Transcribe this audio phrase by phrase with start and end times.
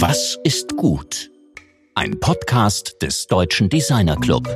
[0.00, 1.28] Was ist gut?
[1.96, 4.46] Ein Podcast des Deutschen Designer Club.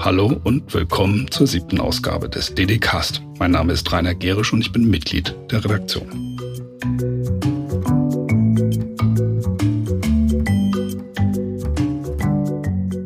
[0.00, 3.22] Hallo und willkommen zur siebten Ausgabe des DD-Cast.
[3.38, 6.08] Mein Name ist Rainer Gerisch und ich bin Mitglied der Redaktion.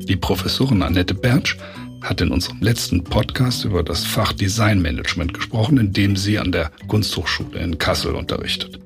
[0.09, 1.59] Die Professorin Annette Bertsch
[2.01, 6.71] hat in unserem letzten Podcast über das Fach Designmanagement gesprochen, in dem sie an der
[6.89, 8.81] Kunsthochschule in Kassel unterrichtet.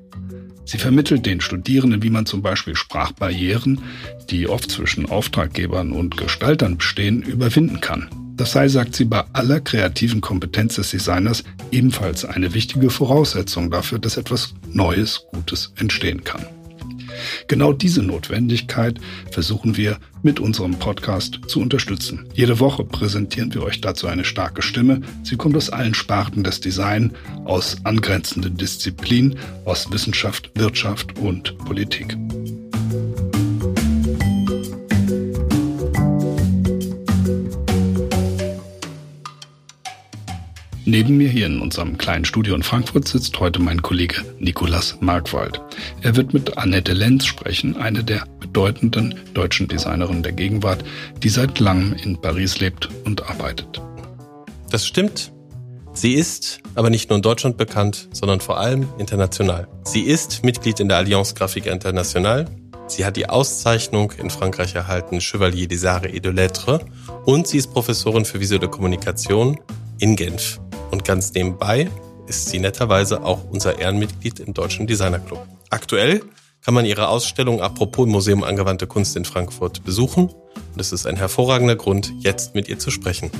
[0.71, 3.81] Sie vermittelt den Studierenden, wie man zum Beispiel Sprachbarrieren,
[4.29, 8.07] die oft zwischen Auftraggebern und Gestaltern bestehen, überwinden kann.
[8.37, 13.99] Das sei, sagt sie, bei aller kreativen Kompetenz des Designers ebenfalls eine wichtige Voraussetzung dafür,
[13.99, 16.45] dass etwas Neues, Gutes entstehen kann.
[17.47, 18.99] Genau diese Notwendigkeit
[19.31, 22.27] versuchen wir mit unserem Podcast zu unterstützen.
[22.33, 25.01] Jede Woche präsentieren wir euch dazu eine starke Stimme.
[25.23, 27.11] Sie kommt aus allen Sparten des Design,
[27.45, 32.17] aus angrenzenden Disziplinen, aus Wissenschaft, Wirtschaft und Politik.
[40.91, 45.61] Neben mir hier in unserem kleinen Studio in Frankfurt sitzt heute mein Kollege Nikolas Markwald.
[46.01, 50.83] Er wird mit Annette Lenz sprechen, eine der bedeutenden deutschen Designerinnen der Gegenwart,
[51.23, 53.81] die seit langem in Paris lebt und arbeitet.
[54.69, 55.31] Das stimmt.
[55.93, 59.69] Sie ist aber nicht nur in Deutschland bekannt, sondern vor allem international.
[59.85, 62.47] Sie ist Mitglied in der Alliance Graphique Internationale.
[62.87, 66.81] Sie hat die Auszeichnung in Frankreich erhalten, Chevalier des Arts et de Lettres.
[67.23, 69.57] Und sie ist Professorin für visuelle Kommunikation
[69.97, 70.59] in Genf.
[70.91, 71.89] Und ganz nebenbei
[72.27, 75.47] ist sie netterweise auch unser Ehrenmitglied im Deutschen Designer Club.
[75.69, 76.21] Aktuell
[76.63, 80.27] kann man ihre Ausstellung Apropos Museum Angewandte Kunst in Frankfurt besuchen.
[80.27, 83.31] Und es ist ein hervorragender Grund, jetzt mit ihr zu sprechen.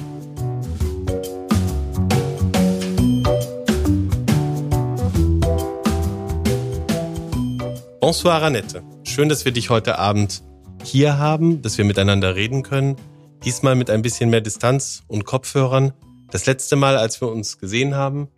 [8.00, 8.82] Bonsoir, Annette.
[9.04, 10.42] Schön, dass wir dich heute Abend
[10.84, 12.96] hier haben, dass wir miteinander reden können.
[13.44, 15.94] Diesmal mit ein bisschen mehr Distanz und Kopfhörern.
[16.32, 18.30] Das letzte Mal, als wir uns gesehen haben,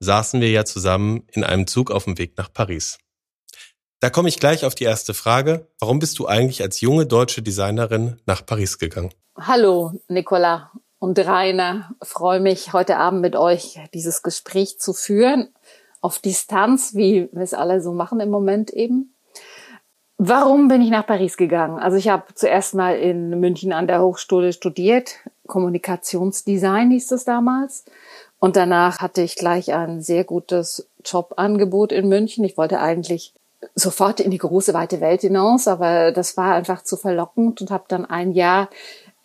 [0.00, 2.98] saßen wir ja zusammen in einem Zug auf dem Weg nach Paris.
[4.00, 5.66] Da komme ich gleich auf die erste Frage.
[5.80, 9.14] Warum bist du eigentlich als junge deutsche Designerin nach Paris gegangen?
[9.34, 11.90] Hallo, Nicola und Rainer.
[12.02, 15.48] freue mich, heute Abend mit euch dieses Gespräch zu führen.
[16.02, 19.14] Auf Distanz, wie wir es alle so machen im Moment eben.
[20.18, 21.78] Warum bin ich nach Paris gegangen?
[21.78, 25.14] Also ich habe zuerst mal in München an der Hochschule studiert,
[25.48, 27.84] Kommunikationsdesign hieß es damals.
[28.38, 32.44] Und danach hatte ich gleich ein sehr gutes Jobangebot in München.
[32.44, 33.34] Ich wollte eigentlich
[33.74, 37.84] sofort in die große weite Welt hinaus, aber das war einfach zu verlockend und habe
[37.88, 38.70] dann ein Jahr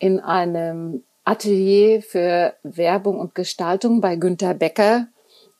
[0.00, 5.06] in einem Atelier für Werbung und Gestaltung bei Günter Becker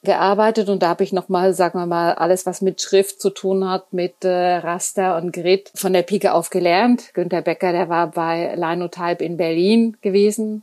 [0.04, 3.68] gearbeitet und da habe ich nochmal, sagen wir mal, alles, was mit Schrift zu tun
[3.68, 7.14] hat, mit äh, Raster und Grid von der Pike auf gelernt.
[7.14, 10.62] Günter Becker, der war bei Linotype in Berlin gewesen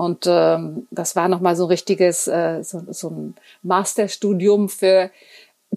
[0.00, 5.10] und ähm, das war nochmal so ein richtiges, äh, so, so ein Masterstudium für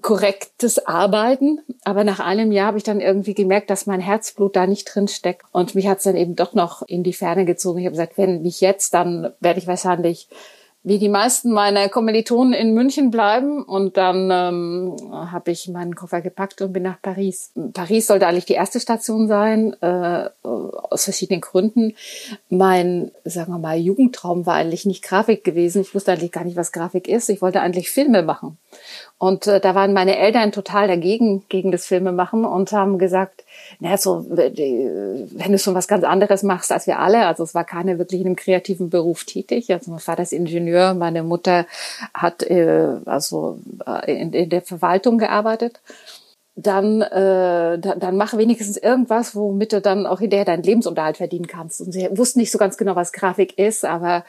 [0.02, 1.60] korrektes Arbeiten.
[1.84, 5.10] Aber nach einem Jahr habe ich dann irgendwie gemerkt, dass mein Herzblut da nicht drin
[5.10, 5.46] steckt.
[5.52, 7.80] Und mich hat es dann eben doch noch in die Ferne gezogen.
[7.80, 10.30] Ich habe gesagt, wenn nicht jetzt, dann werde ich wahrscheinlich
[10.84, 13.64] wie die meisten meiner Kommilitonen in München bleiben.
[13.64, 17.52] Und dann ähm, habe ich meinen Koffer gepackt und bin nach Paris.
[17.74, 21.96] Paris sollte eigentlich die erste Station sein, äh, aus verschiedenen Gründen.
[22.50, 25.82] Mein, sagen wir mal, Jugendtraum war eigentlich nicht Grafik gewesen.
[25.82, 27.30] Ich wusste eigentlich gar nicht, was Grafik ist.
[27.30, 28.58] Ich wollte eigentlich Filme machen.
[29.18, 33.44] Und äh, da waren meine Eltern total dagegen, gegen das Filme machen und haben gesagt,
[33.80, 37.64] naja, so, wenn du schon was ganz anderes machst als wir alle, also es war
[37.64, 39.72] keiner wirklich in einem kreativen Beruf tätig.
[39.72, 41.66] Also mein Vater ist Ingenieur, meine Mutter
[42.14, 45.80] hat äh, also äh, in, in der Verwaltung gearbeitet
[46.56, 51.48] dann, äh, dann, dann mach wenigstens irgendwas, womit du dann auch hinterher deinen Lebensunterhalt verdienen
[51.48, 51.82] kannst.
[51.82, 54.24] Und sie wussten nicht so ganz genau, was Grafik ist, aber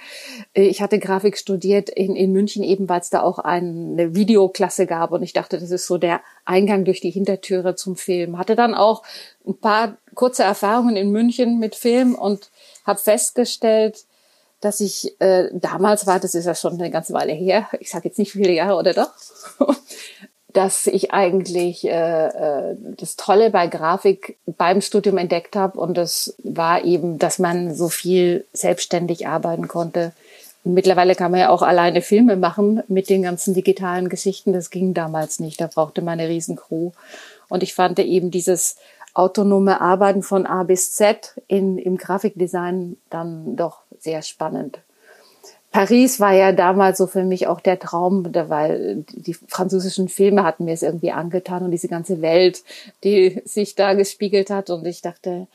[0.54, 4.86] äh, ich hatte Grafik studiert in, in München eben, weil es da auch eine Videoklasse
[4.86, 8.38] gab und ich dachte, das ist so der Eingang durch die Hintertüre zum Film.
[8.38, 9.02] Hatte dann auch
[9.46, 12.50] ein paar kurze Erfahrungen in München mit Film und
[12.86, 14.04] habe festgestellt,
[14.62, 18.08] dass ich äh, damals war, das ist ja schon eine ganze Weile her, ich sage
[18.08, 19.12] jetzt nicht viele Jahre oder doch,
[20.54, 26.34] dass ich eigentlich äh, äh, das Tolle bei Grafik beim Studium entdeckt habe und das
[26.44, 30.12] war eben, dass man so viel selbstständig arbeiten konnte.
[30.62, 34.52] mittlerweile kann man ja auch alleine Filme machen mit den ganzen digitalen Geschichten.
[34.52, 35.60] Das ging damals nicht.
[35.60, 36.92] Da brauchte man eine riesen Crew.
[37.48, 38.76] Und ich fand eben dieses
[39.12, 44.78] autonome Arbeiten von A bis Z in, im Grafikdesign dann doch sehr spannend.
[45.74, 50.66] Paris war ja damals so für mich auch der Traum, weil die französischen Filme hatten
[50.66, 52.62] mir es irgendwie angetan und diese ganze Welt,
[53.02, 54.70] die sich da gespiegelt hat.
[54.70, 55.48] Und ich dachte,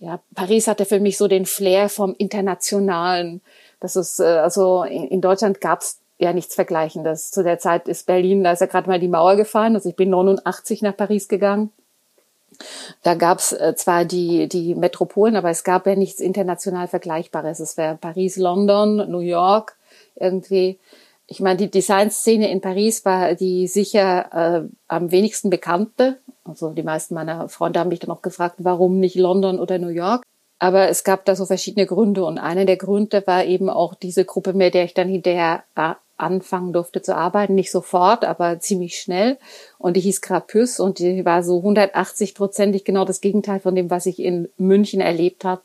[0.00, 3.40] ja, Paris hatte für mich so den Flair vom Internationalen.
[3.80, 7.30] Das ist, äh, also in Deutschland gab es ja nichts Vergleichendes.
[7.30, 9.76] Zu der Zeit ist Berlin, da ist ja gerade mal die Mauer gefallen.
[9.76, 11.70] Also ich bin 89 nach Paris gegangen.
[13.02, 17.60] Da gab es äh, zwar die, die Metropolen, aber es gab ja nichts international Vergleichbares.
[17.60, 19.76] Es wäre Paris, London, New York
[20.16, 20.78] irgendwie.
[21.26, 26.18] Ich meine, die Designszene in Paris war die sicher äh, am wenigsten bekannte.
[26.44, 29.88] Also die meisten meiner Freunde haben mich dann auch gefragt, warum nicht London oder New
[29.88, 30.24] York.
[30.58, 34.24] Aber es gab da so verschiedene Gründe und einer der Gründe war eben auch diese
[34.24, 38.98] Gruppe, mit der ich dann hinterher äh, anfangen durfte zu arbeiten, nicht sofort, aber ziemlich
[38.98, 39.36] schnell.
[39.78, 44.06] Und die hieß Krapus und die war so 180-prozentig genau das Gegenteil von dem, was
[44.06, 45.62] ich in München erlebt habe.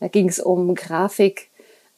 [0.00, 1.50] Da ging es um Grafik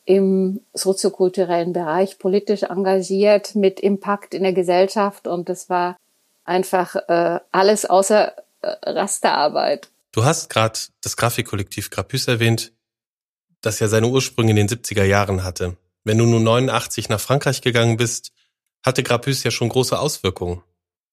[0.07, 5.97] im soziokulturellen Bereich, politisch engagiert, mit Impact in der Gesellschaft und das war
[6.45, 8.33] einfach äh, alles außer
[8.63, 9.89] äh, Rasterarbeit.
[10.13, 12.73] Du hast gerade das Grafikkollektiv Krapus erwähnt,
[13.61, 15.77] das ja seine Ursprünge in den 70er Jahren hatte.
[16.03, 18.33] Wenn du nun 89 nach Frankreich gegangen bist,
[18.85, 20.63] hatte Grapus ja schon große Auswirkungen.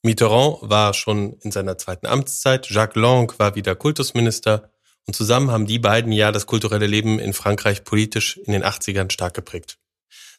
[0.02, 4.72] Mitterrand war schon in seiner zweiten Amtszeit, Jacques Lang war wieder Kultusminister
[5.06, 9.12] und zusammen haben die beiden ja das kulturelle Leben in Frankreich politisch in den 80ern
[9.12, 9.78] stark geprägt.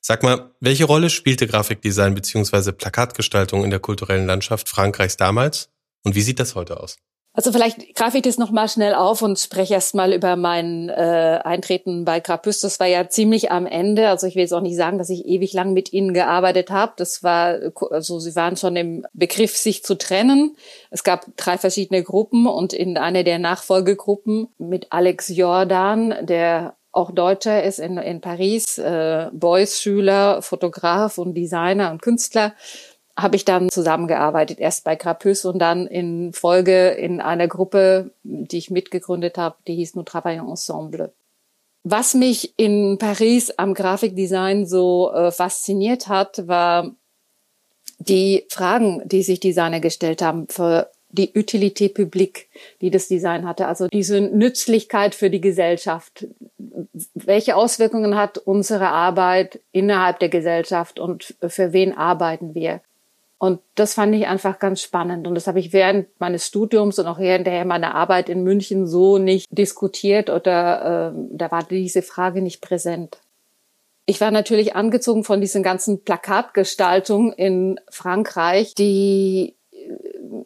[0.00, 2.72] Sag mal, welche Rolle spielte Grafikdesign bzw.
[2.72, 5.70] Plakatgestaltung in der kulturellen Landschaft Frankreichs damals
[6.02, 6.96] und wie sieht das heute aus?
[7.38, 11.38] Also vielleicht greife ich das nochmal schnell auf und spreche erst mal über mein äh,
[11.44, 12.58] Eintreten bei Krapus.
[12.58, 14.08] Das war ja ziemlich am Ende.
[14.08, 16.94] Also ich will jetzt auch nicht sagen, dass ich ewig lang mit ihnen gearbeitet habe.
[16.96, 17.60] Das war,
[17.92, 20.56] also sie waren schon im Begriff, sich zu trennen.
[20.90, 27.12] Es gab drei verschiedene Gruppen und in einer der Nachfolgegruppen mit Alex Jordan, der auch
[27.12, 32.54] Deutscher ist in, in Paris, äh, Beuys-Schüler, Fotograf und Designer und Künstler
[33.18, 38.58] habe ich dann zusammengearbeitet, erst bei Crapus und dann in Folge in einer Gruppe, die
[38.58, 41.12] ich mitgegründet habe, die hieß Nous Travaillons Ensemble.
[41.82, 46.92] Was mich in Paris am Grafikdesign so äh, fasziniert hat, war
[47.98, 52.48] die Fragen, die sich Designer gestellt haben für die Utilité publique,
[52.80, 56.26] die das Design hatte, also diese Nützlichkeit für die Gesellschaft.
[57.14, 62.82] Welche Auswirkungen hat unsere Arbeit innerhalb der Gesellschaft und für wen arbeiten wir?
[63.38, 65.28] Und das fand ich einfach ganz spannend.
[65.28, 69.18] Und das habe ich während meines Studiums und auch hinterher meiner Arbeit in München so
[69.18, 73.18] nicht diskutiert oder äh, da war diese Frage nicht präsent.
[74.06, 79.76] Ich war natürlich angezogen von diesen ganzen Plakatgestaltungen in Frankreich, die äh,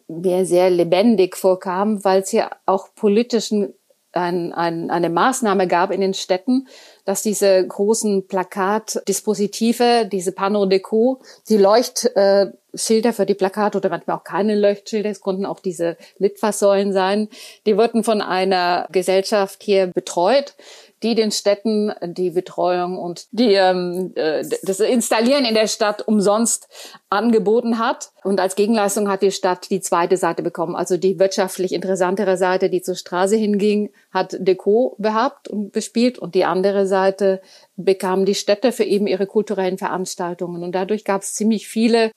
[0.07, 3.73] mir sehr lebendig vorkamen, weil es ja auch politischen
[4.11, 6.67] ein, ein, eine Maßnahme gab in den Städten,
[7.05, 14.23] dass diese großen Plakatdispositive, diese Pano Deco, die Leuchtschilder für die Plakate oder manchmal auch
[14.23, 17.29] keine Leuchtschilder, es konnten auch diese Litfaßsäulen sein,
[17.65, 20.55] die wurden von einer Gesellschaft hier betreut,
[21.03, 26.67] die den Städten die Betreuung und die ähm, äh, das Installieren in der Stadt umsonst
[27.09, 28.11] angeboten hat.
[28.23, 32.69] Und als Gegenleistung hat die Stadt die zweite Seite bekommen, also die wirtschaftlich interessantere Seite,
[32.69, 37.41] die zur Straße hinging, hat Deko behabt und bespielt und die andere Seite
[37.75, 40.63] bekamen die Städte für eben ihre kulturellen Veranstaltungen.
[40.63, 42.11] Und dadurch gab es ziemlich viele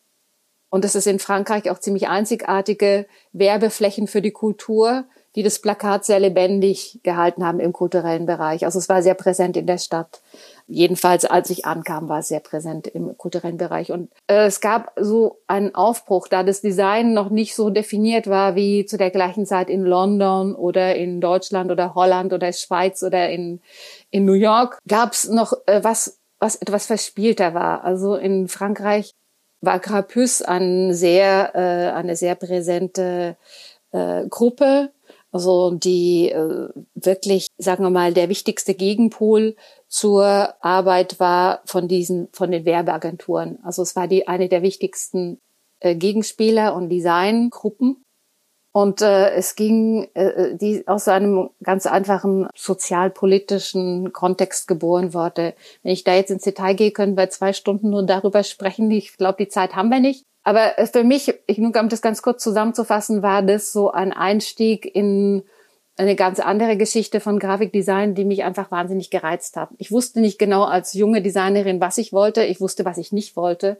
[0.68, 5.06] und das ist in Frankreich auch ziemlich einzigartige Werbeflächen für die Kultur,
[5.36, 8.64] die das Plakat sehr lebendig gehalten haben im kulturellen Bereich.
[8.64, 10.22] Also es war sehr präsent in der Stadt.
[10.66, 13.92] Jedenfalls, als ich ankam, war es sehr präsent im kulturellen Bereich.
[13.92, 18.56] Und äh, es gab so einen Aufbruch, da das Design noch nicht so definiert war
[18.56, 23.28] wie zu der gleichen Zeit in London oder in Deutschland oder Holland oder Schweiz oder
[23.28, 23.60] in,
[24.10, 27.84] in New York, gab es noch äh, was, was etwas verspielter war.
[27.84, 29.12] Also in Frankreich
[29.60, 33.36] war Grapus ein sehr, äh, eine sehr präsente
[33.92, 34.90] äh, Gruppe
[35.36, 39.54] also die äh, wirklich, sagen wir mal, der wichtigste Gegenpol
[39.86, 43.58] zur Arbeit war von diesen, von den Werbeagenturen.
[43.62, 45.38] Also es war die eine der wichtigsten
[45.80, 48.02] äh, Gegenspieler und Designgruppen.
[48.72, 55.54] Und äh, es ging, äh, die aus einem ganz einfachen sozialpolitischen Kontext geboren wurde.
[55.82, 58.90] Wenn ich da jetzt ins Detail gehe, können wir zwei Stunden nur darüber sprechen.
[58.90, 60.24] Ich glaube, die Zeit haben wir nicht.
[60.46, 64.86] Aber für mich, ich nur um das ganz kurz zusammenzufassen, war das so ein Einstieg
[64.94, 65.42] in
[65.96, 69.70] eine ganz andere Geschichte von Grafikdesign, die mich einfach wahnsinnig gereizt hat.
[69.78, 72.44] Ich wusste nicht genau als junge Designerin, was ich wollte.
[72.44, 73.76] Ich wusste, was ich nicht wollte.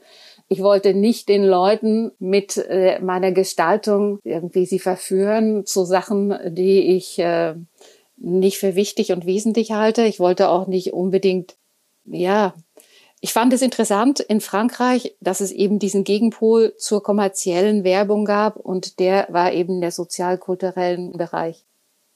[0.49, 6.97] Ich wollte nicht den Leuten mit äh, meiner Gestaltung irgendwie sie verführen zu Sachen, die
[6.97, 7.55] ich äh,
[8.17, 10.03] nicht für wichtig und wesentlich halte.
[10.03, 11.55] Ich wollte auch nicht unbedingt,
[12.03, 12.53] ja,
[13.19, 18.57] Ich fand es interessant in Frankreich, dass es eben diesen Gegenpol zur kommerziellen Werbung gab
[18.57, 21.65] und der war eben der sozialkulturellen Bereich.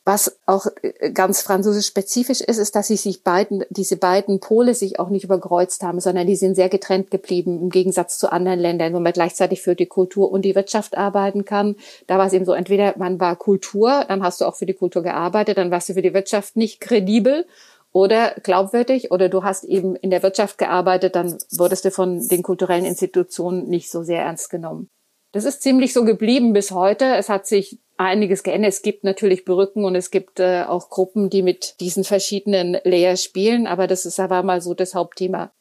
[0.04, 4.74] Was auch äh, ganz französisch spezifisch ist, ist, dass sie sich beiden, diese beiden Pole
[4.74, 8.60] sich auch nicht überkreuzt haben, sondern die sind sehr getrennt geblieben, im Gegensatz zu anderen
[8.60, 11.76] Ländern, wo man gleichzeitig für die Kultur und die Wirtschaft arbeiten kann.
[12.08, 14.74] Da war es eben so, entweder man war Kultur, dann hast du auch für die
[14.74, 17.46] Kultur gearbeitet, dann warst du für die Wirtschaft nicht kredibel
[17.92, 22.44] oder glaubwürdig, oder du hast eben in der Wirtschaft gearbeitet, dann wurdest du von den
[22.44, 24.90] kulturellen Institutionen nicht so sehr ernst genommen.
[25.34, 27.16] Das ist ziemlich so geblieben bis heute.
[27.16, 28.74] Es hat sich einiges geändert.
[28.74, 33.24] Es gibt natürlich Brücken und es gibt äh, auch Gruppen, die mit diesen verschiedenen Layers
[33.24, 35.52] spielen, aber das ist aber mal so das Hauptthema.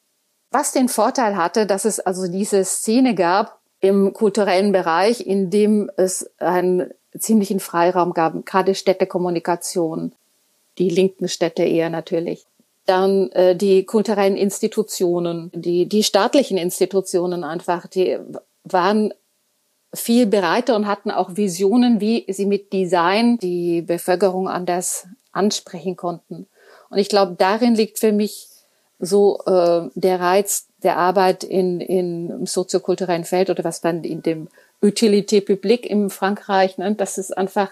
[0.51, 5.89] Was den Vorteil hatte, dass es also diese Szene gab im kulturellen Bereich, in dem
[5.95, 10.13] es einen ziemlichen Freiraum gab, gerade Städtekommunikation,
[10.81, 12.45] die linken Städte eher natürlich.
[12.87, 18.17] Dann äh, die kulturellen Institutionen, die, die staatlichen Institutionen einfach, die
[18.63, 19.13] waren
[19.93, 26.47] viel bereiter und hatten auch Visionen, wie sie mit Design die Bevölkerung anders ansprechen konnten.
[26.89, 28.47] Und ich glaube, darin liegt für mich
[28.97, 34.23] so äh, der Reiz der Arbeit in, in im soziokulturellen Feld oder was man in
[34.23, 34.47] dem
[34.81, 37.69] Utilité Publique im Frankreich nennt, dass es einfach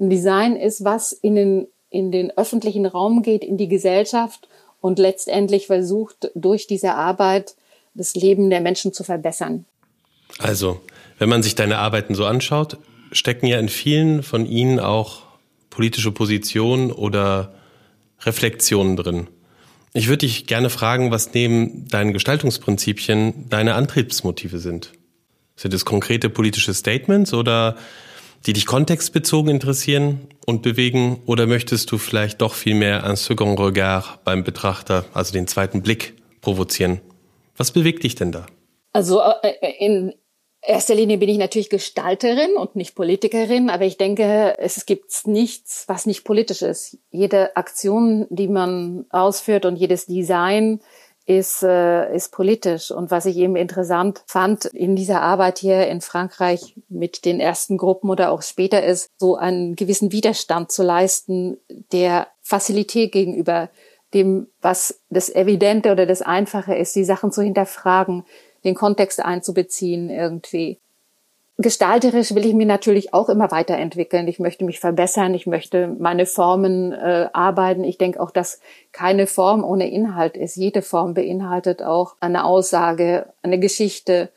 [0.00, 4.48] ein Design ist, was in den, in den öffentlichen Raum geht, in die Gesellschaft
[4.80, 7.56] und letztendlich versucht, durch diese Arbeit
[7.94, 9.64] das Leben der Menschen zu verbessern.
[10.38, 10.80] Also,
[11.18, 12.78] wenn man sich deine Arbeiten so anschaut,
[13.12, 15.22] stecken ja in vielen von ihnen auch
[15.70, 17.54] politische Positionen oder
[18.20, 19.28] Reflexionen drin.
[19.92, 24.92] Ich würde dich gerne fragen, was neben deinen Gestaltungsprinzipien deine Antriebsmotive sind.
[25.54, 27.76] Sind es konkrete politische Statements oder
[28.46, 31.20] die dich kontextbezogen interessieren und bewegen?
[31.26, 35.82] Oder möchtest du vielleicht doch viel mehr un second regard beim Betrachter, also den zweiten
[35.82, 37.00] Blick, provozieren?
[37.56, 38.46] Was bewegt dich denn da?
[38.92, 40.14] Also äh, in,
[40.62, 45.84] erster Linie bin ich natürlich Gestalterin und nicht Politikerin, aber ich denke, es gibt nichts,
[45.88, 46.98] was nicht politisch ist.
[47.10, 50.80] Jede Aktion, die man ausführt und jedes Design
[51.26, 52.90] ist, äh, ist politisch.
[52.90, 57.76] Und was ich eben interessant fand in dieser Arbeit hier in Frankreich mit den ersten
[57.76, 61.58] Gruppen oder auch später ist, so einen gewissen Widerstand zu leisten,
[61.92, 63.68] der Facilität gegenüber
[64.14, 68.24] dem, was das Evidente oder das Einfache ist, die Sachen zu hinterfragen,
[68.64, 70.80] den Kontext einzubeziehen irgendwie.
[71.58, 74.28] Gestalterisch will ich mir natürlich auch immer weiterentwickeln.
[74.28, 75.32] Ich möchte mich verbessern.
[75.32, 77.82] Ich möchte meine Formen äh, arbeiten.
[77.82, 78.60] Ich denke auch, dass
[78.92, 80.56] keine Form ohne Inhalt ist.
[80.56, 84.28] Jede Form beinhaltet auch eine Aussage, eine Geschichte,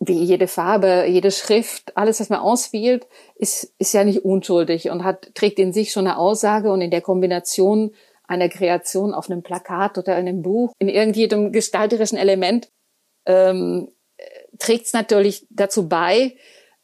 [0.00, 3.06] wie jede Farbe, jede Schrift, alles, was man auswählt,
[3.36, 6.90] ist, ist ja nicht unschuldig und hat, trägt in sich schon eine Aussage und in
[6.90, 7.94] der Kombination
[8.26, 12.70] einer Kreation auf einem Plakat oder in einem Buch, in irgendeinem gestalterischen Element
[13.26, 13.88] ähm,
[14.58, 16.36] trägt es natürlich dazu bei,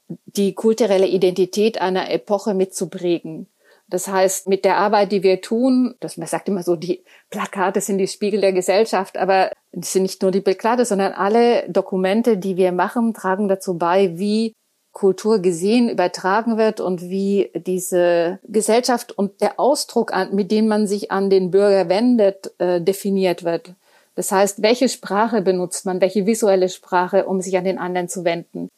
[0.08, 3.48] die kulturelle Identität einer Epoche mitzuprägen.
[3.90, 7.80] Das heißt, mit der Arbeit, die wir tun, das man sagt immer so, die Plakate
[7.80, 12.36] sind die Spiegel der Gesellschaft, aber es sind nicht nur die Plakate, sondern alle Dokumente,
[12.36, 14.52] die wir machen, tragen dazu bei, wie
[14.92, 21.10] Kultur gesehen, übertragen wird und wie diese Gesellschaft und der Ausdruck, mit dem man sich
[21.10, 23.74] an den Bürger wendet, äh, definiert wird.
[24.18, 28.24] Das heißt, welche Sprache benutzt man, welche visuelle Sprache, um sich an den anderen zu
[28.24, 28.68] wenden?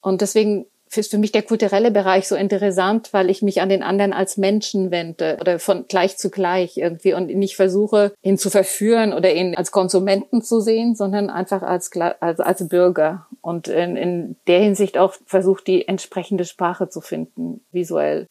[0.00, 3.82] Und deswegen ist für mich der kulturelle Bereich so interessant, weil ich mich an den
[3.82, 8.48] anderen als Menschen wende oder von gleich zu gleich irgendwie und nicht versuche, ihn zu
[8.48, 13.98] verführen oder ihn als Konsumenten zu sehen, sondern einfach als, als, als Bürger und in,
[13.98, 18.28] in der Hinsicht auch versucht, die entsprechende Sprache zu finden, visuell.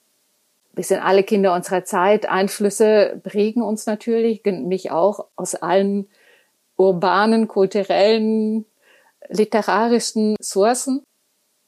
[0.73, 2.27] Wir sind alle Kinder unserer Zeit.
[2.27, 6.07] Einflüsse prägen uns natürlich, mich auch aus allen
[6.77, 8.65] urbanen, kulturellen,
[9.29, 11.03] literarischen Sourcen,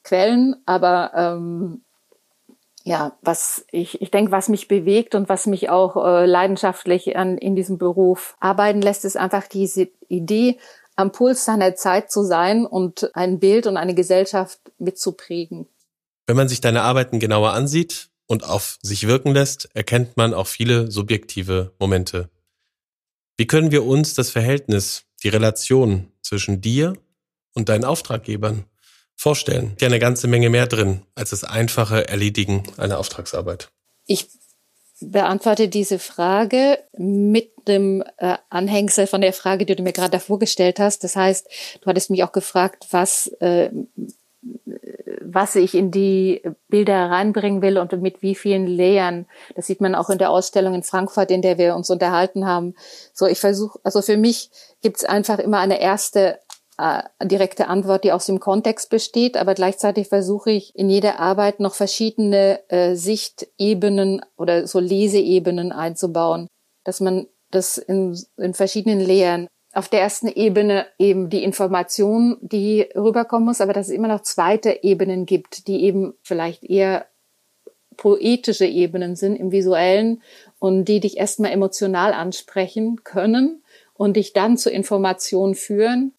[0.04, 1.82] Quellen, aber ähm,
[2.84, 7.38] ja, was ich, ich denke, was mich bewegt und was mich auch äh, leidenschaftlich an,
[7.38, 10.58] in diesem Beruf arbeiten lässt, ist einfach diese Idee,
[10.96, 15.68] am Puls seiner Zeit zu sein und ein Bild und eine Gesellschaft mitzuprägen.
[16.26, 20.48] Wenn man sich deine Arbeiten genauer ansieht und auf sich wirken lässt, erkennt man auch
[20.48, 22.30] viele subjektive Momente.
[23.38, 26.94] Wie können wir uns das Verhältnis, die Relation zwischen dir
[27.54, 28.66] und deinen Auftraggebern
[29.16, 29.76] vorstellen?
[29.80, 33.70] Ja, eine ganze Menge mehr drin als das einfache Erledigen einer Auftragsarbeit.
[34.08, 34.28] Ich
[35.00, 40.40] beantworte diese Frage mit dem äh, Anhängsel von der Frage, die du mir gerade davor
[40.40, 41.04] gestellt hast.
[41.04, 41.48] Das heißt,
[41.82, 43.70] du hattest mich auch gefragt, was, äh,
[45.22, 49.26] was ich in die Bilder reinbringen will und mit wie vielen Layern.
[49.56, 52.76] Das sieht man auch in der Ausstellung in Frankfurt, in der wir uns unterhalten haben.
[53.14, 54.50] So, ich versuche, also für mich
[54.82, 56.40] gibt es einfach immer eine erste
[56.78, 61.60] äh, direkte Antwort, die aus dem Kontext besteht, aber gleichzeitig versuche ich in jeder Arbeit
[61.60, 66.48] noch verschiedene äh, Sichtebenen oder so Leseebenen einzubauen,
[66.84, 72.88] dass man das in, in verschiedenen Lehren auf der ersten Ebene eben die Information, die
[72.96, 77.06] rüberkommen muss, aber dass es immer noch zweite Ebenen gibt, die eben vielleicht eher
[77.98, 80.22] poetische Ebenen sind im visuellen
[80.60, 86.14] und die dich erstmal emotional ansprechen können und dich dann zur Information führen.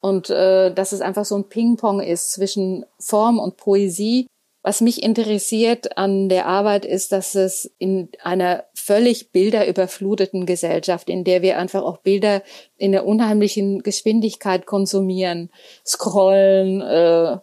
[0.00, 4.26] Und äh, dass es einfach so ein Ping-Pong ist zwischen Form und Poesie,
[4.62, 11.24] was mich interessiert an der Arbeit ist, dass es in einer völlig bilderüberfluteten Gesellschaft, in
[11.24, 12.42] der wir einfach auch Bilder
[12.76, 15.50] in der unheimlichen Geschwindigkeit konsumieren,
[15.86, 17.38] scrollen, äh, äh,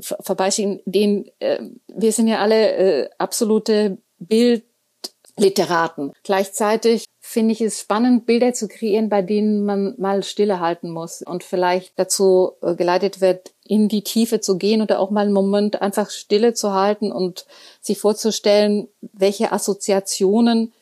[0.00, 6.12] vorbeischieben, den, äh, wir sind ja alle äh, absolute Bildliteraten.
[6.24, 11.22] Gleichzeitig finde ich es spannend, Bilder zu kreieren, bei denen man mal Stille halten muss
[11.22, 15.32] und vielleicht dazu äh, geleitet wird, in die Tiefe zu gehen oder auch mal einen
[15.32, 17.44] Moment einfach Stille zu halten und
[17.80, 20.72] sich vorzustellen, welche Assoziationen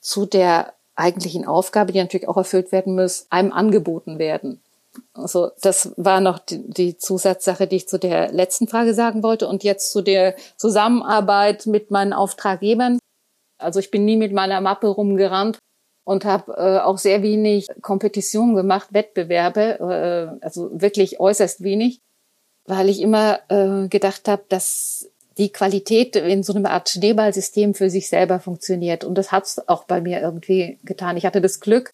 [0.00, 4.62] zu der eigentlichen Aufgabe, die natürlich auch erfüllt werden muss, einem angeboten werden.
[5.12, 9.46] Also das war noch die, die Zusatzsache, die ich zu der letzten Frage sagen wollte
[9.46, 12.98] und jetzt zu der Zusammenarbeit mit meinen Auftraggebern.
[13.58, 15.58] Also ich bin nie mit meiner Mappe rumgerannt
[16.04, 22.00] und habe äh, auch sehr wenig Kompetition gemacht, Wettbewerbe, äh, also wirklich äußerst wenig,
[22.66, 27.88] weil ich immer äh, gedacht habe, dass die Qualität in so einem Art Schneeballsystem für
[27.88, 29.04] sich selber funktioniert.
[29.04, 31.16] Und das hat's auch bei mir irgendwie getan.
[31.16, 31.92] Ich hatte das Glück,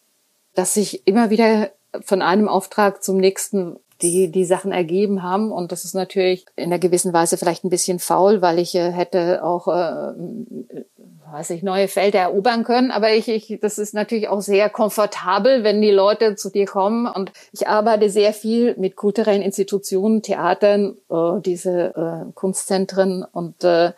[0.54, 1.70] dass sich immer wieder
[2.00, 6.64] von einem Auftrag zum nächsten die die Sachen ergeben haben und das ist natürlich in
[6.64, 10.12] einer gewissen Weise vielleicht ein bisschen faul, weil ich äh, hätte auch äh,
[11.36, 12.90] weiß ich, neue Felder erobern können.
[12.90, 17.06] Aber ich, ich, das ist natürlich auch sehr komfortabel, wenn die Leute zu dir kommen.
[17.06, 23.92] Und ich arbeite sehr viel mit kulturellen Institutionen, Theatern, äh, diese äh, Kunstzentren und äh,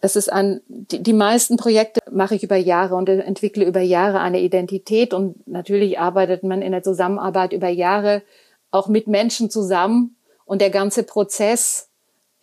[0.00, 4.18] das ist ein, die, die meisten Projekte mache ich über Jahre und entwickle über Jahre
[4.18, 8.22] eine Identität und natürlich arbeitet man in der Zusammenarbeit über Jahre
[8.72, 11.91] auch mit Menschen zusammen und der ganze Prozess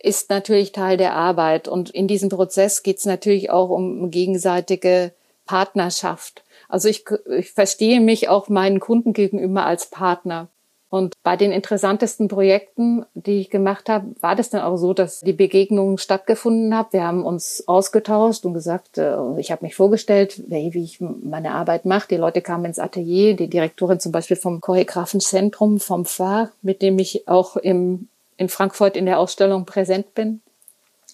[0.02, 1.68] ist natürlich Teil der Arbeit.
[1.68, 5.12] Und in diesem Prozess geht es natürlich auch um gegenseitige
[5.46, 6.44] Partnerschaft.
[6.68, 7.04] Also ich,
[7.36, 10.48] ich verstehe mich auch meinen Kunden gegenüber als Partner.
[10.90, 15.20] Und bei den interessantesten Projekten, die ich gemacht habe, war das dann auch so, dass
[15.20, 16.88] die Begegnungen stattgefunden haben.
[16.90, 21.84] Wir haben uns ausgetauscht und gesagt, äh, ich habe mich vorgestellt, wie ich meine Arbeit
[21.84, 22.08] mache.
[22.08, 26.98] Die Leute kamen ins Atelier, die Direktorin zum Beispiel vom Choreographenzentrum, vom FAR, mit dem
[26.98, 28.08] ich auch im
[28.40, 30.40] in Frankfurt in der Ausstellung präsent bin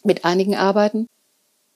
[0.04, 1.08] mit einigen Arbeiten.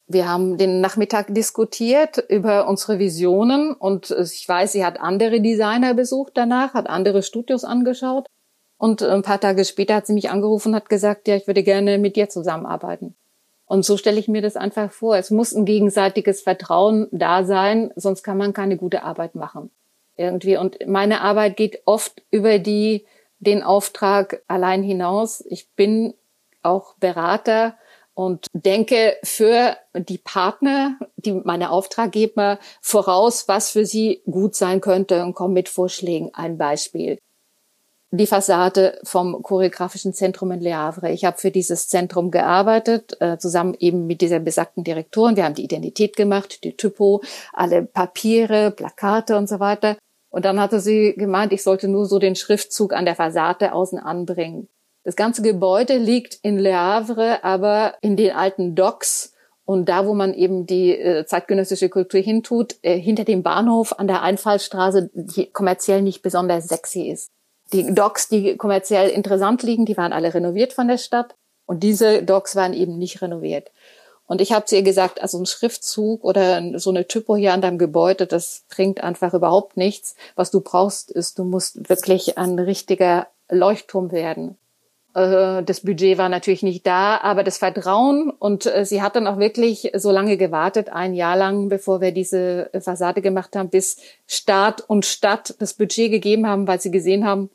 [0.06, 5.94] Wir haben den Nachmittag diskutiert über unsere Visionen und ich weiß, sie hat andere Designer
[5.94, 8.28] besucht danach, hat andere Studios angeschaut
[8.78, 11.64] und ein paar Tage später hat sie mich angerufen und hat gesagt, ja, ich würde
[11.64, 13.16] gerne mit dir zusammenarbeiten.
[13.66, 15.16] Und so stelle ich mir das einfach vor.
[15.16, 19.70] Es muss ein gegenseitiges Vertrauen da sein, sonst kann man keine gute Arbeit machen.
[20.16, 20.56] Irgendwie.
[20.56, 23.04] Und meine Arbeit geht oft über die
[23.40, 25.42] den Auftrag allein hinaus.
[25.48, 26.14] Ich bin
[26.62, 27.76] auch Berater
[28.14, 35.24] und denke für die Partner, die meine Auftraggeber voraus, was für sie gut sein könnte
[35.24, 36.30] und komme mit Vorschlägen.
[36.34, 37.18] Ein Beispiel.
[38.12, 41.12] Die Fassade vom choreografischen Zentrum in Le Havre.
[41.12, 45.36] Ich habe für dieses Zentrum gearbeitet, äh, zusammen eben mit dieser besagten Direktorin.
[45.36, 47.22] Wir haben die Identität gemacht, die Typo,
[47.52, 49.96] alle Papiere, Plakate und so weiter.
[50.30, 53.98] Und dann hatte sie gemeint, ich sollte nur so den Schriftzug an der Fassade außen
[53.98, 54.68] anbringen.
[55.02, 59.34] Das ganze Gebäude liegt in Le Havre, aber in den alten Docks
[59.70, 64.08] und da, wo man eben die äh, zeitgenössische Kultur hintut, äh, hinter dem Bahnhof an
[64.08, 67.30] der Einfallstraße, die kommerziell nicht besonders sexy ist.
[67.72, 72.24] Die Docks, die kommerziell interessant liegen, die waren alle renoviert von der Stadt und diese
[72.24, 73.70] Docks waren eben nicht renoviert.
[74.30, 77.62] Und ich habe zu ihr gesagt, also ein Schriftzug oder so eine Typo hier an
[77.62, 80.14] deinem Gebäude, das bringt einfach überhaupt nichts.
[80.36, 84.56] Was du brauchst, ist, du musst wirklich ein richtiger Leuchtturm werden.
[85.16, 89.26] Äh, das Budget war natürlich nicht da, aber das Vertrauen und äh, sie hat dann
[89.26, 93.96] auch wirklich so lange gewartet, ein Jahr lang, bevor wir diese Fassade gemacht haben, bis
[94.28, 97.50] Staat und Stadt das Budget gegeben haben, weil sie gesehen haben,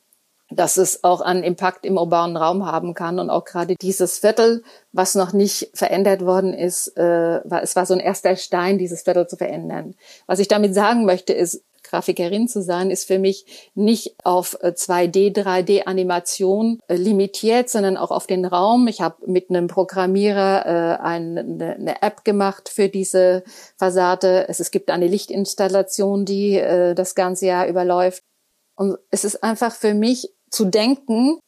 [0.50, 3.20] dass es auch einen Impact im urbanen Raum haben kann.
[3.20, 7.86] Und auch gerade dieses Viertel, was noch nicht verändert worden ist, äh, war, es war
[7.86, 9.96] so ein erster Stein, dieses Viertel zu verändern.
[10.28, 15.36] Was ich damit sagen möchte, ist, Grafikerin zu sein, ist für mich nicht auf 2D,
[15.36, 18.88] 3D-Animation limitiert, sondern auch auf den Raum.
[18.88, 23.44] Ich habe mit einem Programmierer äh, eine, eine, App gemacht für diese
[23.78, 24.48] Fassade.
[24.50, 28.24] Es, es gibt eine Lichtinstallation, die äh, das ganze Jahr überläuft.
[28.76, 31.40] Und es ist einfach für mich zu denken,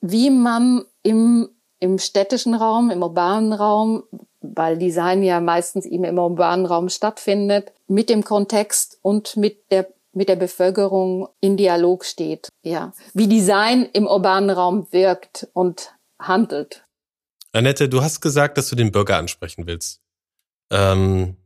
[0.00, 1.48] wie man im,
[1.80, 4.04] im städtischen Raum, im urbanen Raum,
[4.40, 9.88] weil Design ja meistens eben im urbanen Raum stattfindet, mit dem Kontext und mit der
[10.12, 12.48] mit der Bevölkerung in Dialog steht.
[12.64, 16.84] Ja, wie Design im urbanen Raum wirkt und handelt.
[17.52, 20.00] Annette, du hast gesagt, dass du den Bürger ansprechen willst.
[20.72, 21.36] Ähm,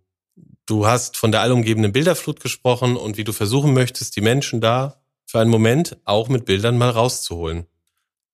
[0.64, 5.03] du hast von der allumgebenden Bilderflut gesprochen und wie du versuchen möchtest, die Menschen da
[5.34, 7.66] für einen Moment auch mit Bildern mal rauszuholen.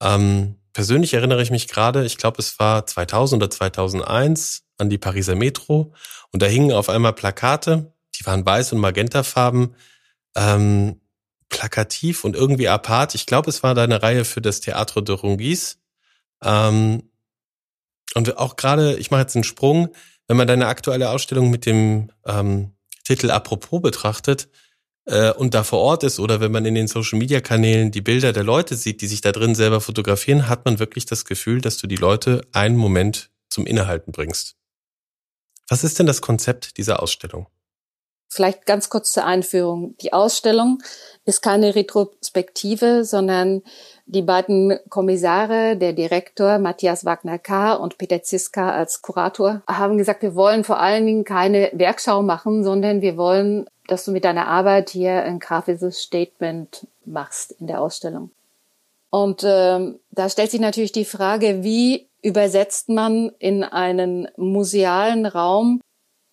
[0.02, 4.98] Ähm, persönlich erinnere ich mich gerade, ich glaube, es war 2000 oder 2001 an die
[4.98, 5.94] Pariser Metro
[6.30, 9.76] und da hingen auf einmal Plakate, die waren weiß und magentafarben,
[10.36, 11.00] ähm,
[11.48, 13.14] plakativ und irgendwie apart.
[13.14, 15.78] Ich glaube, es war da eine Reihe für das Theatre de Rungis.
[16.44, 17.04] Ähm,
[18.14, 19.88] und auch gerade, ich mache jetzt einen Sprung,
[20.28, 24.50] wenn man deine aktuelle Ausstellung mit dem ähm, Titel Apropos betrachtet,
[25.10, 28.44] äh, und da vor Ort ist oder wenn man in den Social-Media-Kanälen die Bilder der
[28.44, 31.86] Leute sieht, die sich da drin selber fotografieren, hat man wirklich das Gefühl, dass du
[31.86, 34.54] die Leute einen Moment zum Innehalten bringst.
[35.68, 37.48] Was ist denn das Konzept dieser Ausstellung?
[38.32, 39.96] Vielleicht ganz kurz zur Einführung.
[39.98, 40.80] Die Ausstellung
[41.24, 43.62] ist keine Retrospektive, sondern
[44.10, 47.74] die beiden Kommissare, der Direktor Matthias Wagner-K.
[47.74, 52.64] und Peter Ziska als Kurator, haben gesagt, wir wollen vor allen Dingen keine Werkschau machen,
[52.64, 57.80] sondern wir wollen dass du mit deiner Arbeit hier ein grafisches Statement machst in der
[57.80, 58.30] Ausstellung.
[59.10, 65.80] Und ähm, da stellt sich natürlich die Frage, wie übersetzt man in einen musealen Raum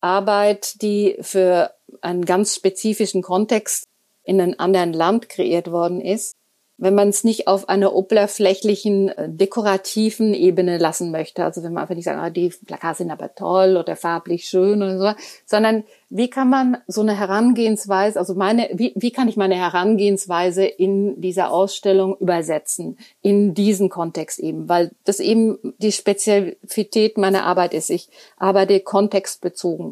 [0.02, 3.86] Arbeit, die für einen ganz spezifischen Kontext
[4.24, 6.34] in einem anderen Land kreiert worden ist,
[6.78, 11.44] wenn man es nicht auf einer oberflächlichen, äh, dekorativen Ebene lassen möchte.
[11.44, 14.82] Also wenn man einfach nicht sagt, ah, die Plakate sind aber toll oder farblich schön
[14.82, 19.38] oder so, sondern wie kann man so eine Herangehensweise, also meine, wie, wie kann ich
[19.38, 27.18] meine Herangehensweise in dieser Ausstellung übersetzen, in diesen Kontext eben, weil das eben die Spezialität
[27.18, 27.90] meiner Arbeit ist.
[27.90, 29.92] Ich arbeite kontextbezogen.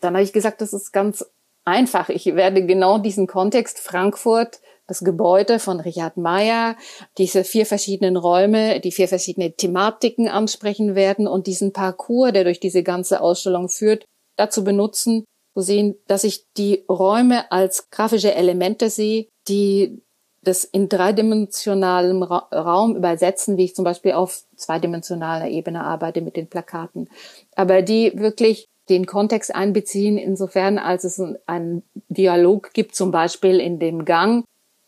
[0.00, 1.24] Dann habe ich gesagt, das ist ganz
[1.64, 2.08] einfach.
[2.08, 6.76] Ich werde genau diesen Kontext Frankfurt das Gebäude von Richard Meyer,
[7.18, 12.60] diese vier verschiedenen Räume, die vier verschiedene Thematiken ansprechen werden und diesen Parcours, der durch
[12.60, 14.04] diese ganze Ausstellung führt,
[14.36, 20.02] dazu benutzen, zu sehen, dass ich die Räume als grafische Elemente sehe, die
[20.42, 26.36] das in dreidimensionalem Ra Raum übersetzen, wie ich zum Beispiel auf zweidimensionaler Ebene arbeite mit
[26.36, 27.08] den Plakaten,
[27.56, 33.78] aber die wirklich den Kontext einbeziehen, insofern als es einen Dialog gibt, zum Beispiel in
[33.78, 34.44] dem Gang,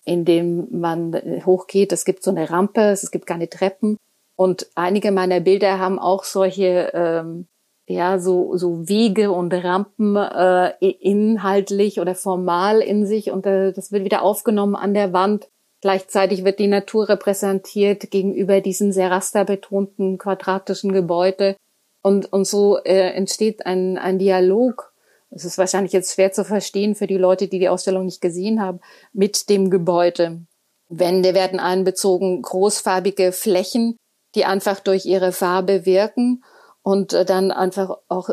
[0.06, 1.92] in dem man hochgeht.
[1.92, 3.98] Es gibt so eine Rampe, es gibt keine Treppen.
[4.36, 7.48] Und einige meiner Bilder haben auch solche, ähm,
[7.88, 13.30] ja, so, so Wege und Rampen äh, inhaltlich oder formal in sich.
[13.30, 15.48] Und äh, das wird wieder aufgenommen an der Wand.
[15.80, 21.56] Gleichzeitig wird die Natur repräsentiert gegenüber diesen sehr rasterbetonten quadratischen Gebäude.
[22.02, 24.92] Und, und so äh, entsteht ein, ein Dialog
[25.36, 28.60] es ist wahrscheinlich jetzt schwer zu verstehen für die Leute, die die Ausstellung nicht gesehen
[28.60, 28.80] haben,
[29.12, 30.40] mit dem Gebäude.
[30.88, 33.96] Wände werden einbezogen, großfarbige Flächen,
[34.34, 36.42] die einfach durch ihre Farbe wirken
[36.82, 38.30] und äh, dann einfach auch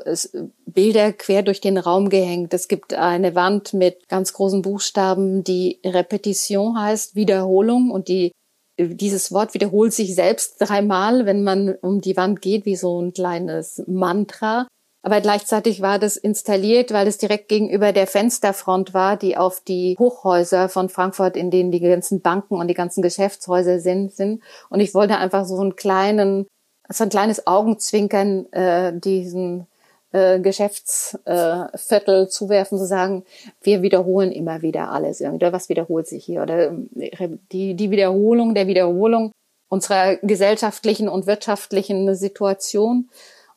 [0.65, 2.53] Bilder quer durch den Raum gehängt.
[2.53, 8.31] Es gibt eine Wand mit ganz großen Buchstaben, die Repetition heißt, Wiederholung und die
[8.79, 13.13] dieses Wort wiederholt sich selbst dreimal, wenn man um die Wand geht, wie so ein
[13.13, 14.67] kleines Mantra.
[15.05, 19.97] Aber gleichzeitig war das installiert, weil es direkt gegenüber der Fensterfront war, die auf die
[19.99, 24.41] Hochhäuser von Frankfurt, in denen die ganzen Banken und die ganzen Geschäftshäuser sind, sind.
[24.69, 26.47] Und ich wollte einfach so einen kleinen,
[26.87, 29.67] so ein kleines Augenzwinkern äh, diesen
[30.13, 33.25] äh, Geschäftsviertel äh, zuwerfen, zu sagen,
[33.61, 35.21] wir wiederholen immer wieder alles.
[35.21, 36.43] Oder was wiederholt sich hier?
[36.43, 39.33] Oder äh, die, die Wiederholung der Wiederholung
[39.67, 43.09] unserer gesellschaftlichen und wirtschaftlichen Situation.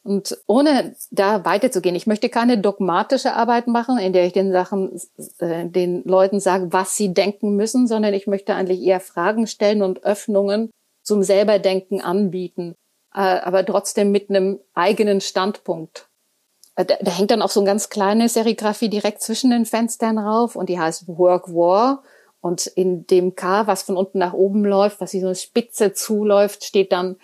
[0.07, 5.01] Und ohne da weiterzugehen, ich möchte keine dogmatische Arbeit machen, in der ich den Sachen,
[5.39, 9.83] äh, den Leuten sage, was sie denken müssen, sondern ich möchte eigentlich eher Fragen stellen
[9.83, 10.71] und Öffnungen
[11.03, 12.77] zum selberdenken anbieten,
[13.15, 16.09] äh, aber trotzdem mit einem eigenen Standpunkt.
[16.77, 20.19] Äh, da, da hängt dann auch so eine ganz kleine Serigraphie direkt zwischen den Fenstern
[20.19, 22.05] rauf und die heißt Work War.
[22.41, 25.95] Und in dem K, was von unten nach oben läuft, was wie so eine Spitze
[25.95, 27.17] zuläuft, steht dann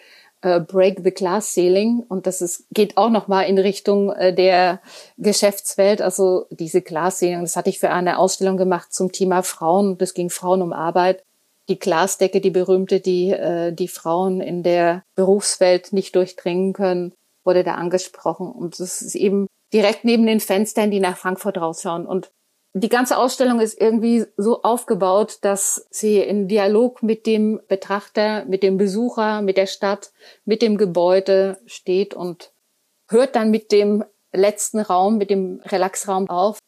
[0.43, 4.81] äh, Break the Glass Ceiling und das ist, geht auch nochmal in Richtung äh, der
[5.17, 6.03] Geschäftswelt.
[6.03, 9.99] Also diese Glass Ceiling, das hatte ich für eine Ausstellung gemacht zum Thema Frauen.
[9.99, 11.25] Das ging Frauen um Arbeit.
[11.69, 17.13] Die Glasdecke, die berühmte, die äh, die Frauen in der Berufswelt nicht durchdringen können,
[17.45, 18.51] wurde da angesprochen.
[18.51, 22.07] Und das ist eben direkt neben den Fenstern, die nach Frankfurt rausschauen.
[22.07, 22.31] Und
[22.75, 28.63] die ganze Ausstellung ist irgendwie so aufgebaut, dass sie in Dialog mit dem Betrachter, mit
[28.63, 30.13] dem Besucher, mit der Stadt,
[30.45, 32.53] mit dem Gebäude steht und
[33.09, 36.59] hört dann mit dem letzten Raum, mit dem Relaxraum auf,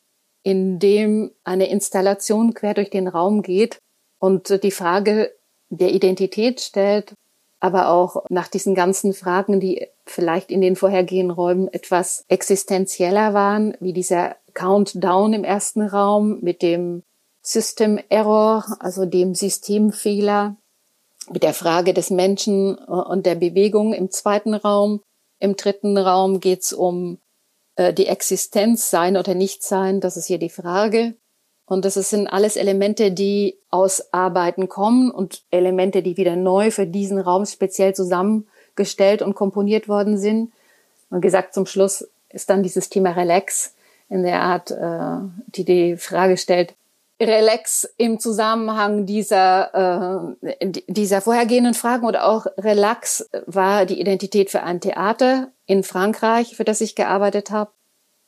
[0.42, 3.78] in dem eine Installation quer durch den Raum geht
[4.18, 5.34] und die Frage
[5.70, 7.14] der Identität stellt,
[7.60, 13.74] aber auch nach diesen ganzen Fragen, die vielleicht in den vorhergehenden Räumen etwas existenzieller waren,
[13.80, 17.02] wie dieser Countdown im ersten Raum mit dem
[17.42, 20.56] System Error, also dem Systemfehler,
[21.30, 25.00] mit der Frage des Menschen und der Bewegung im zweiten Raum.
[25.38, 27.18] Im dritten Raum geht's um
[27.76, 31.14] äh, die Existenz, sein oder nicht sein, das ist hier die Frage.
[31.66, 36.86] Und das sind alles Elemente, die aus Arbeiten kommen und Elemente, die wieder neu für
[36.86, 40.52] diesen Raum speziell zusammengestellt und komponiert worden sind.
[41.08, 43.73] Und gesagt, zum Schluss ist dann dieses Thema Relax,
[44.08, 46.74] in der Art, äh, die die Frage stellt,
[47.20, 54.62] Relax im Zusammenhang dieser, äh, dieser vorhergehenden Fragen oder auch Relax war die Identität für
[54.62, 57.70] ein Theater in Frankreich, für das ich gearbeitet habe.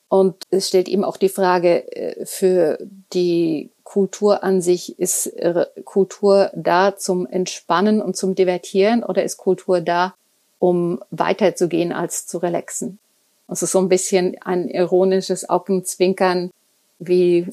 [0.08, 2.78] Und es stellt eben auch die Frage äh, für
[3.12, 9.36] die Kultur an sich, ist äh, Kultur da zum Entspannen und zum Divertieren oder ist
[9.36, 10.14] Kultur da,
[10.58, 13.00] um weiterzugehen als zu relaxen?
[13.46, 16.50] Also so ein bisschen ein ironisches Augenzwinkern,
[16.98, 17.48] wie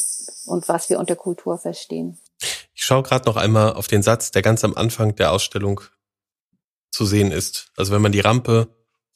[0.45, 2.17] und was wir unter Kultur verstehen.
[2.73, 5.81] Ich schaue gerade noch einmal auf den Satz, der ganz am Anfang der Ausstellung
[6.91, 7.71] zu sehen ist.
[7.77, 8.67] Also wenn man die Rampe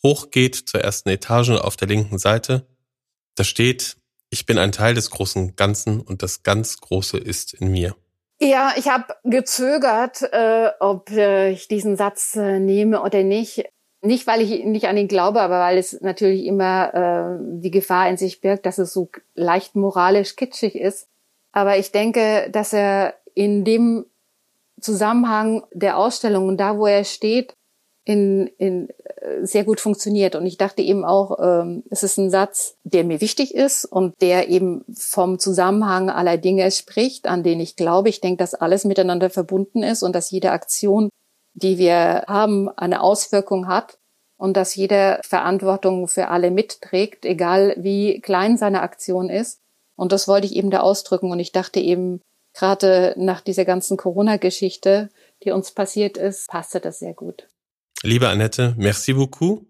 [0.03, 2.67] hochgeht zur ersten Etage auf der linken Seite,
[3.35, 3.97] da steht,
[4.29, 7.95] ich bin ein Teil des großen Ganzen und das ganz Große ist in mir.
[8.39, 13.65] Ja, ich habe gezögert, äh, ob äh, ich diesen Satz äh, nehme oder nicht.
[14.01, 18.07] Nicht, weil ich nicht an ihn glaube, aber weil es natürlich immer äh, die Gefahr
[18.09, 21.07] in sich birgt, dass es so leicht moralisch kitschig ist.
[21.51, 24.05] Aber ich denke, dass er in dem
[24.79, 27.53] Zusammenhang der Ausstellung und da, wo er steht,
[28.07, 30.35] in, in äh, sehr gut funktioniert.
[30.35, 34.13] Und ich dachte eben auch, ähm, es ist ein Satz, der mir wichtig ist und
[34.21, 38.07] der eben vom Zusammenhang aller Dinge spricht, an den ich glaube.
[38.07, 41.09] Ich denke, dass alles miteinander verbunden ist und dass jede Aktion
[41.57, 43.97] die wir haben, eine Auswirkung hat
[44.37, 49.59] und dass jeder Verantwortung für alle mitträgt, egal wie klein seine Aktion ist.
[49.95, 51.31] Und das wollte ich eben da ausdrücken.
[51.31, 52.21] Und ich dachte eben,
[52.53, 55.09] gerade nach dieser ganzen Corona-Geschichte,
[55.43, 57.47] die uns passiert ist, passte das sehr gut.
[58.03, 59.65] Liebe Annette, merci beaucoup.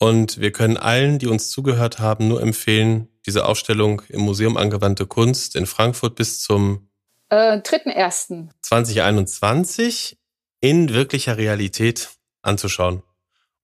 [0.00, 5.06] Und wir können allen, die uns zugehört haben, nur empfehlen, diese Ausstellung im Museum Angewandte
[5.06, 6.88] Kunst in Frankfurt bis zum
[7.28, 8.48] äh, 3.1.
[8.62, 10.18] 2021
[10.62, 12.08] in wirklicher Realität
[12.40, 13.02] anzuschauen.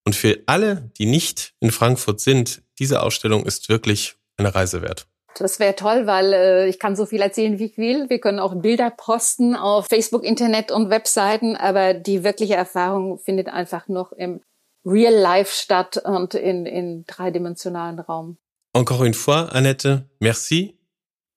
[0.04, 5.06] Und für alle, die nicht in Frankfurt sind, diese Ausstellung ist wirklich eine Reise wert.
[5.38, 8.11] Das wäre toll, weil äh, ich kann so viel erzählen, wie ich will.
[8.11, 13.48] Wir können auch Bilder posten auf Facebook, Internet und Webseiten, aber die wirkliche Erfahrung findet
[13.48, 14.40] einfach noch im
[14.84, 18.38] Real Life statt und in, in dreidimensionalen Raum.
[18.72, 20.76] Encore une fois, Annette, merci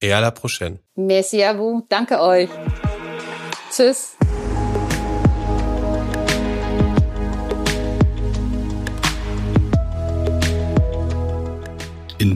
[0.02, 0.80] et à la prochaine.
[0.96, 1.86] Merci à vous.
[1.90, 2.50] Danke euch.
[3.72, 4.16] Tschüss.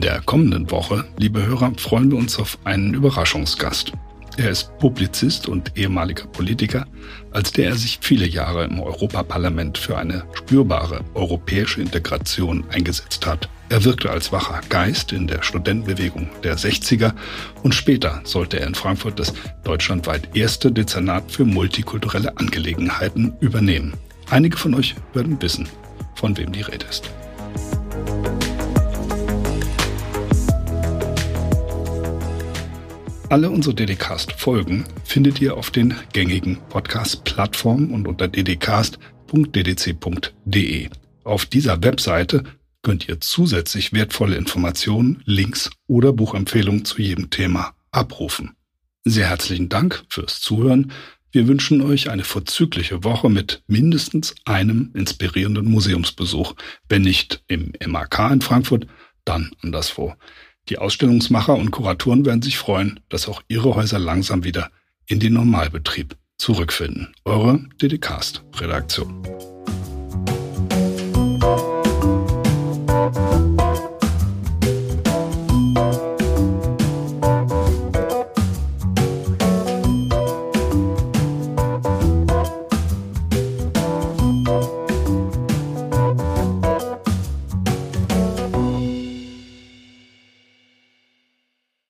[0.06, 3.90] Der kommenden Woche, liebe Hörer, freuen wir uns auf einen Überraschungsgast.
[4.36, 6.86] Er ist Publizist und ehemaliger Politiker,
[7.32, 13.48] als der er sich viele Jahre im Europaparlament für eine spürbare europäische Integration eingesetzt hat.
[13.68, 17.12] Er wirkte als wacher Geist in der Studentenbewegung der 60er
[17.64, 23.94] und später sollte er in Frankfurt das deutschlandweit erste Dezernat für multikulturelle Angelegenheiten übernehmen.
[24.30, 25.68] Einige von euch werden wissen,
[26.14, 27.10] von wem die Rede ist.
[33.28, 39.00] Alle unsere DDcast-Folgen findet ihr auf den gängigen Podcast-Plattformen und unter ddcast.ddc.de.
[41.24, 42.44] Auf dieser Webseite
[42.82, 48.54] könnt ihr zusätzlich wertvolle Informationen, Links oder Buchempfehlungen zu jedem Thema abrufen.
[49.04, 50.92] Sehr herzlichen Dank fürs Zuhören.
[51.32, 56.54] Wir wünschen euch eine vorzügliche Woche mit mindestens einem inspirierenden Museumsbesuch.
[56.88, 58.86] Wenn nicht im MAK in Frankfurt,
[59.24, 60.14] dann anderswo.
[60.68, 64.70] Die Ausstellungsmacher und Kuratoren werden sich freuen, dass auch ihre Häuser langsam wieder
[65.06, 67.14] in den Normalbetrieb zurückfinden.
[67.24, 69.22] Eure DDcast Redaktion.